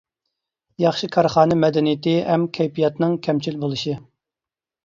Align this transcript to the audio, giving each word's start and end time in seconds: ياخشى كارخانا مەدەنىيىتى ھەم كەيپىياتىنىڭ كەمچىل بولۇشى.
ياخشى 0.83 1.09
كارخانا 1.15 1.59
مەدەنىيىتى 1.65 2.15
ھەم 2.31 2.47
كەيپىياتىنىڭ 2.59 3.15
كەمچىل 3.29 3.63
بولۇشى. 3.67 3.99